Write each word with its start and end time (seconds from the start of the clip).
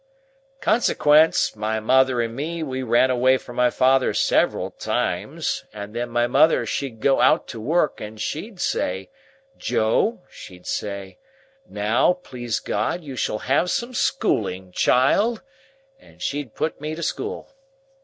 "Consequence, 0.61 1.55
my 1.55 1.79
mother 1.79 2.21
and 2.21 2.35
me 2.35 2.63
we 2.63 2.81
ran 2.81 3.11
away 3.11 3.37
from 3.37 3.55
my 3.55 3.69
father 3.69 4.15
several 4.15 4.71
times; 4.71 5.63
and 5.71 5.93
then 5.95 6.09
my 6.09 6.25
mother 6.25 6.65
she'd 6.65 7.01
go 7.01 7.21
out 7.21 7.47
to 7.49 7.59
work, 7.61 8.01
and 8.01 8.19
she'd 8.19 8.59
say, 8.59 9.11
"Joe," 9.59 10.23
she'd 10.27 10.65
say, 10.65 11.19
"now, 11.69 12.13
please 12.13 12.57
God, 12.59 13.03
you 13.03 13.15
shall 13.15 13.37
have 13.45 13.69
some 13.69 13.93
schooling, 13.93 14.71
child," 14.71 15.43
and 15.99 16.19
she'd 16.19 16.55
put 16.55 16.81
me 16.81 16.95
to 16.95 17.03
school. 17.03 17.49